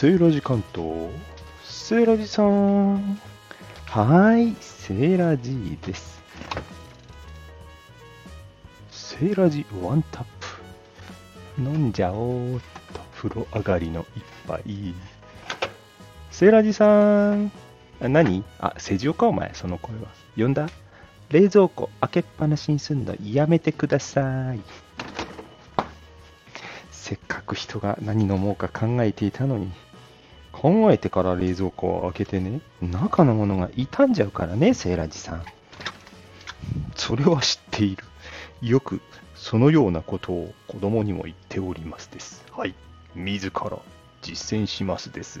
[0.00, 1.10] セーラジ関東。
[1.62, 3.20] セーラジさん。
[3.84, 6.22] はい、セーラジです。
[8.90, 11.62] セーラジワンタップ。
[11.62, 12.60] 飲んじゃおうっ
[12.94, 14.94] と、風呂上がりの一杯。
[16.30, 17.52] セーラジさん。
[18.00, 18.42] あ何？
[18.58, 20.08] あ、セジオかお前、その声は。
[20.34, 20.70] 呼んだ
[21.28, 24.60] 冷蔵庫開けっぱなしにすんのやめてください。
[26.90, 29.70] せっかく人が何飲もうか考えていたのに、
[30.60, 35.44] 考えてから冷蔵庫を開けてね、中のものが傷んじゃうからね、セーラジさん。
[36.96, 38.04] それは知っている。
[38.60, 39.00] よく
[39.34, 42.44] そのようなことを子供にも言っておりますです。
[42.52, 42.74] はい。
[43.14, 43.78] 自ら
[44.20, 45.40] 実践しますです。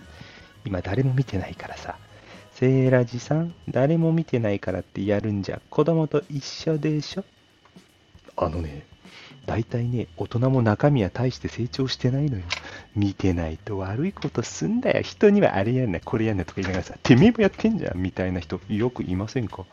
[0.64, 1.96] 今誰も見てないからさ。
[2.52, 7.24] セーラジさん、誰も見てないからってやるんじゃ子供と一緒でしょ？
[8.36, 8.86] あのね、
[9.46, 12.44] 大体ね、大人も中身は大して成長してないのよ。
[12.94, 15.02] 見てないと悪いことすんだよ。
[15.02, 19.64] 人にはあれやんな、これやんなとか言いながらさ、てめえもやってんじゃんみたいな人よくいませんか？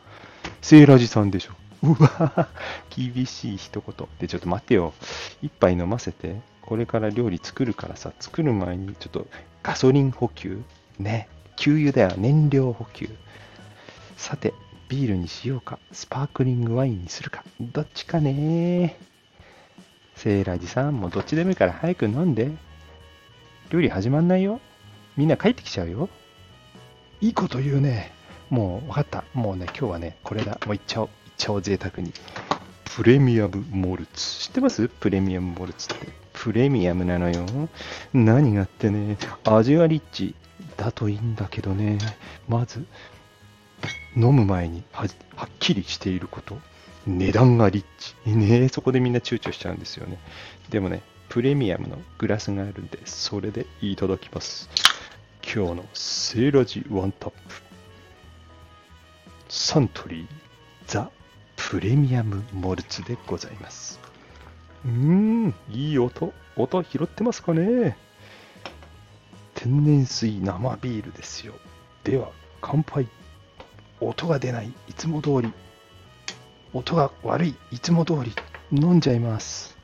[0.62, 1.52] セーラジさんでしょ。
[1.82, 2.48] うわ
[2.90, 4.08] 厳しい一言。
[4.18, 4.94] で、ちょっと待ってよ。
[5.42, 6.36] 一杯飲ませて。
[6.62, 9.26] これから料理作るからさ、作る前にちょっと
[9.62, 10.60] ガソリン補給
[10.98, 11.28] ね。
[11.56, 12.12] 給油だよ。
[12.16, 13.08] 燃料補給。
[14.16, 14.52] さて、
[14.88, 18.96] ビールにしようか、スパークリングワインにするか、どっちかね
[20.18, 22.50] セーラジさん、もうどっちでもいいから早く飲んで。
[23.70, 24.60] 料理始まんないよ。
[25.16, 26.08] みんな帰ってきちゃうよ。
[27.20, 28.10] いいこと言うね。
[28.50, 29.24] もう分かった。
[29.32, 30.58] もうね、今日はね、これだ。
[30.66, 31.06] もういっちゃおう。
[31.06, 32.12] いっちゃおう、贅沢に。
[32.84, 34.40] プレミアムモルツ。
[34.46, 34.88] 知ってます？
[34.88, 36.08] プレミアムモルツって。
[36.32, 37.46] プレミアムなのよ。
[38.12, 40.34] 何があってね、味はリッチ。
[40.76, 41.98] だといいんだけどね。
[42.48, 42.84] まず、
[44.16, 46.58] 飲む前にははっきりしていること。
[47.06, 48.14] 値段がリッチ。
[48.28, 50.18] ねそこでみんな躊躇しちゃうんですよね。
[50.70, 54.68] でもね、プレミアムのグラスがあるんで、それでいただきます。
[55.42, 57.36] 今日のセーラジワンタップ。
[59.48, 60.26] サントリー
[60.86, 61.10] ザ・
[61.56, 63.98] プレミアムモルツでございます。
[64.84, 66.32] うーん、いい音。
[66.56, 67.96] 音拾ってますかね
[69.54, 71.54] 天然水生ビールですよ。
[72.04, 73.08] では、乾杯。
[74.00, 74.72] 音が出ない。
[74.88, 75.52] いつも通り。
[76.72, 77.54] 音が悪い。
[77.70, 78.32] いつも通り。
[78.70, 79.76] 飲んじゃいます。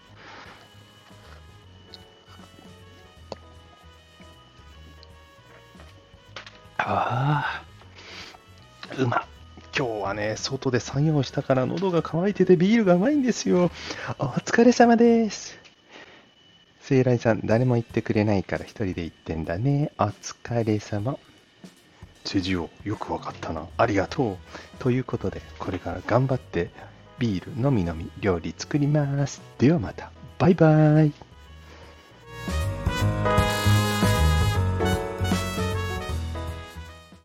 [6.78, 7.62] あ
[8.88, 9.26] あ、うま。
[9.76, 13.70] 今日はね、外で作業したから喉が渇いててビールがうまいんですよ。
[14.18, 15.58] お疲れ様です。
[16.80, 19.90] セイライさん、誰も言ってくれないから一人で言ってんだね。
[19.98, 21.18] お疲れ様。
[22.24, 23.66] セジオ、よくわかったな。
[23.76, 24.36] ありがとう。
[24.78, 26.70] ということで、これから頑張って
[27.18, 29.42] ビール飲み飲み料理作ります。
[29.58, 30.10] ではまた。
[30.38, 31.33] バイバイ。